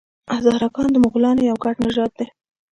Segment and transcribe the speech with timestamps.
[0.35, 2.27] هزاره ګان د مغولانو یو ګډ نژاد دی.